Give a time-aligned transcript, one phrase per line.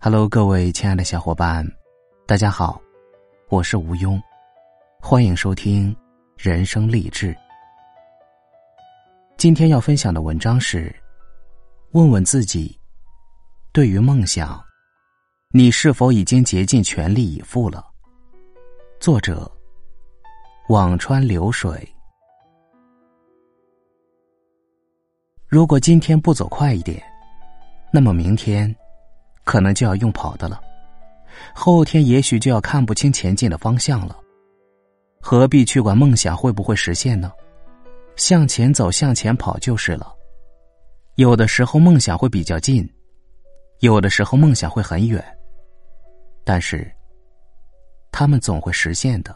[0.00, 1.66] Hello，各位亲爱的小伙伴，
[2.24, 2.80] 大家好，
[3.48, 4.22] 我是吴庸，
[5.00, 5.94] 欢迎收听
[6.36, 7.36] 人生励志。
[9.36, 10.94] 今天要分享的文章是：
[11.90, 12.78] 问问自己，
[13.72, 14.64] 对于梦想，
[15.50, 17.84] 你是否已经竭尽全力以赴了？
[19.00, 19.50] 作者：
[20.68, 21.92] 辋川流水。
[25.48, 27.02] 如果今天不走快一点，
[27.92, 28.72] 那么明天。
[29.48, 30.60] 可能就要用跑的了，
[31.54, 34.14] 后天也许就要看不清前进的方向了。
[35.22, 37.32] 何必去管梦想会不会实现呢？
[38.14, 40.14] 向前走，向前跑就是了。
[41.14, 42.86] 有的时候梦想会比较近，
[43.80, 45.24] 有的时候梦想会很远，
[46.44, 46.86] 但是
[48.12, 49.34] 他们总会实现的。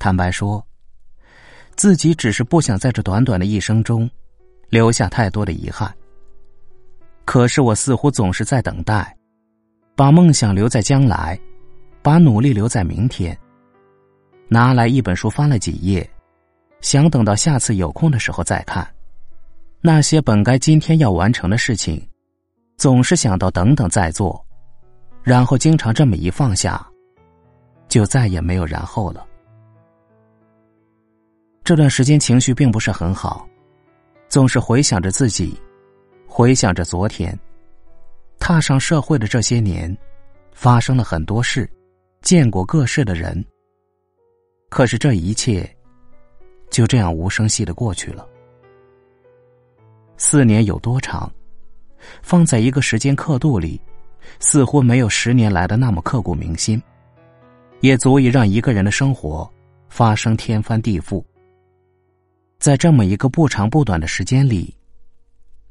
[0.00, 0.66] 坦白说，
[1.76, 4.10] 自己只是不想在这短短的一生中
[4.68, 5.94] 留下太多的遗憾。
[7.30, 9.16] 可是我似乎总是在等待，
[9.94, 11.38] 把梦想留在将来，
[12.02, 13.38] 把努力留在明天。
[14.48, 16.10] 拿来一本书翻了几页，
[16.80, 18.84] 想等到下次有空的时候再看。
[19.80, 22.04] 那些本该今天要完成的事情，
[22.76, 24.44] 总是想到等等再做，
[25.22, 26.84] 然后经常这么一放下，
[27.86, 29.24] 就再也没有然后了。
[31.62, 33.48] 这段时间情绪并不是很好，
[34.28, 35.56] 总是回想着自己。
[36.40, 37.38] 回想着昨天，
[38.38, 39.94] 踏上社会的这些年，
[40.54, 41.70] 发生了很多事，
[42.22, 43.44] 见过各式的人。
[44.70, 45.70] 可是这一切，
[46.70, 48.26] 就这样无声息的过去了。
[50.16, 51.30] 四年有多长？
[52.22, 53.78] 放在一个时间刻度里，
[54.38, 56.82] 似乎没有十年来的那么刻骨铭心，
[57.80, 59.46] 也足以让一个人的生活
[59.90, 61.22] 发生天翻地覆。
[62.58, 64.74] 在这么一个不长不短的时间里。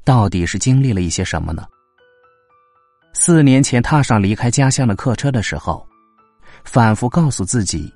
[0.04, 1.66] 到底是经历了一些什么呢？
[3.12, 5.86] 四年前踏上离开家乡的客车的时候，
[6.64, 7.92] 反复告诉自己，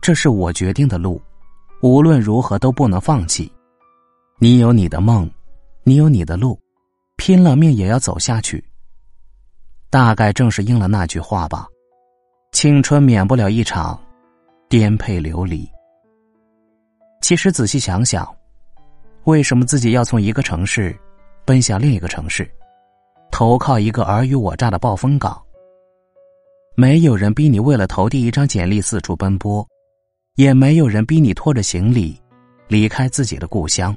[0.00, 1.20] 这是我决定的路，
[1.80, 3.50] 无论如何都不能放弃。
[4.38, 5.30] 你有你的梦，
[5.82, 6.58] 你有你的路，
[7.16, 8.62] 拼了命也要走下去。
[9.90, 11.66] 大概正是应了那句话吧，
[12.52, 13.98] 青春免不了一场
[14.68, 15.68] 颠沛流离。
[17.22, 18.28] 其实仔细想想，
[19.24, 20.94] 为什么自己要从一个城市？
[21.44, 22.50] 奔向另一个城市，
[23.30, 25.40] 投靠一个尔虞我诈的暴风港。
[26.76, 29.66] 没有人逼你为了投递一张简历四处奔波，
[30.36, 32.20] 也没有人逼你拖着行李
[32.66, 33.96] 离开自己的故乡。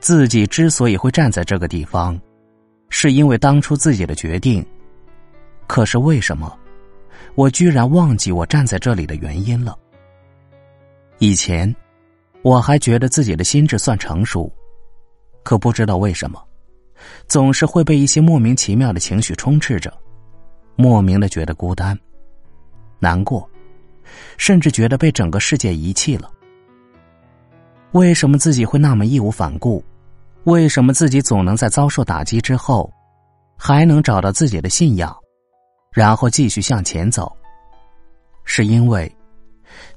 [0.00, 2.18] 自己之所以会站在这个地方，
[2.88, 4.64] 是因为当初自己的决定。
[5.66, 6.56] 可是为什么，
[7.34, 9.76] 我居然忘记我站在这里的原因了？
[11.18, 11.74] 以前，
[12.42, 14.52] 我还觉得自己的心智算成熟。
[15.44, 16.42] 可不知道为什么，
[17.28, 19.92] 总是会被一些莫名其妙的情绪充斥着，
[20.74, 21.96] 莫名的觉得孤单、
[22.98, 23.48] 难过，
[24.38, 26.30] 甚至觉得被整个世界遗弃了。
[27.92, 29.84] 为什么自己会那么义无反顾？
[30.44, 32.92] 为什么自己总能在遭受打击之后，
[33.56, 35.14] 还能找到自己的信仰，
[35.92, 37.34] 然后继续向前走？
[38.44, 39.10] 是因为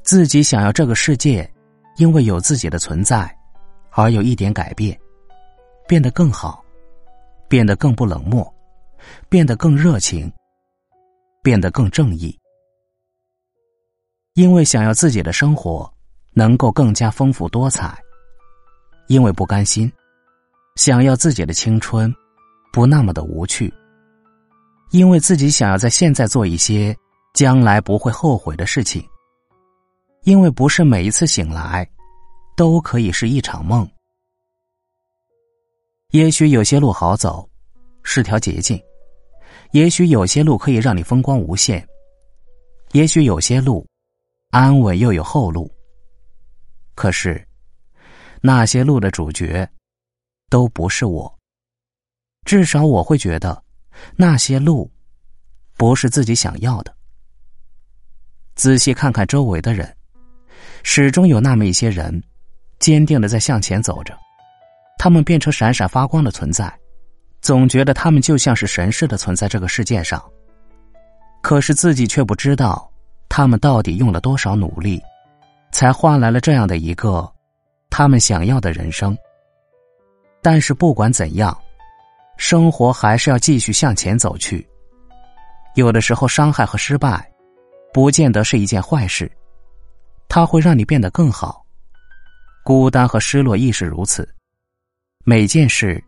[0.04, 1.50] 自己想要这个世界，
[1.98, 3.34] 因为有自己的存在，
[3.92, 4.98] 而有一点改变。
[5.88, 6.64] 变得更好，
[7.48, 8.54] 变得更不冷漠，
[9.30, 10.30] 变得更热情，
[11.42, 12.38] 变得更正义。
[14.34, 15.92] 因为想要自己的生活
[16.34, 17.98] 能够更加丰富多彩，
[19.08, 19.92] 因为不甘心，
[20.76, 22.14] 想要自己的青春
[22.74, 23.74] 不那么的无趣，
[24.92, 26.94] 因为自己想要在现在做一些
[27.34, 29.02] 将来不会后悔的事情，
[30.24, 31.90] 因为不是每一次醒来
[32.58, 33.90] 都可以是一场梦。
[36.12, 37.48] 也许有些路好走，
[38.04, 38.80] 是条捷径；
[39.72, 41.82] 也许有些路可以让你风光无限；
[42.94, 43.86] 也许有些路
[44.52, 45.70] 安稳又有后路。
[46.96, 47.46] 可是，
[48.42, 49.70] 那些路的主角
[50.50, 51.32] 都不是我。
[52.46, 53.62] 至少我会觉得，
[54.16, 54.90] 那些路
[55.76, 56.96] 不是自己想要的。
[58.56, 59.94] 仔细看看周围的人，
[60.84, 62.24] 始终有那么一些人，
[62.80, 64.18] 坚定的在向前走着。
[64.98, 66.72] 他们变成闪闪发光的存在，
[67.42, 70.24] 总觉得他们就像是神似的存在这个世界上。
[71.42, 72.92] 可是自己却不知道，
[73.30, 75.02] 他们到底用了多少努力，
[75.72, 77.32] 才换来了这样的一个
[77.90, 79.18] 他们想要的人生。
[80.42, 81.58] 但是不管怎样，
[82.38, 84.68] 生活还是要继续向前走去。
[85.76, 87.30] 有的时候，伤害和失败，
[87.94, 89.32] 不见得是一件坏事，
[90.28, 91.64] 它会让你变得更好。
[92.64, 94.28] 孤单和失落亦是如此。
[95.30, 96.02] 每件事，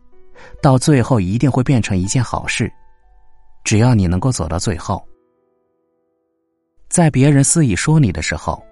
[0.62, 2.72] 到最后一定会变成一件好事。
[3.66, 5.06] 只要你能够走到最后。
[6.88, 8.64] 在别人肆意说你的时候，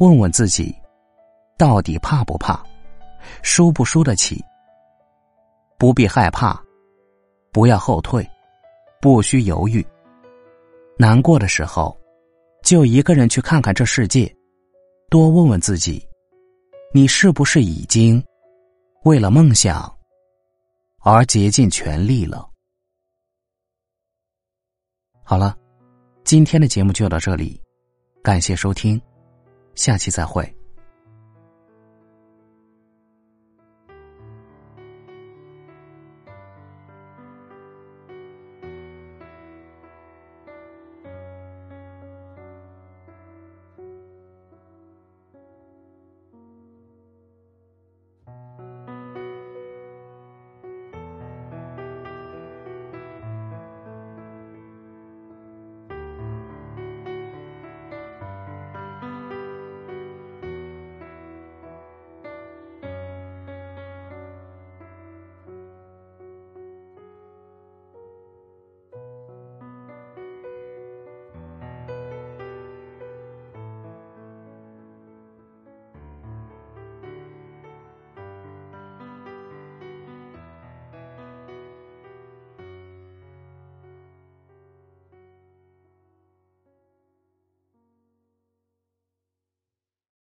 [0.00, 0.74] 问问自己，
[1.56, 2.60] 到底怕不怕，
[3.44, 4.44] 输不输得起？
[5.78, 6.60] 不必害怕，
[7.52, 8.28] 不要后退，
[9.00, 9.86] 不需犹豫。
[10.96, 11.96] 难过的时候，
[12.64, 14.28] 就一个人去看看这世界，
[15.08, 16.04] 多问问自己，
[16.92, 18.20] 你是不是已经
[19.04, 19.96] 为了梦想
[21.00, 22.50] 而竭尽全力了？
[25.22, 25.56] 好了。
[26.24, 27.58] 今天的节目就到这里，
[28.22, 29.00] 感谢收听，
[29.74, 30.57] 下期再会。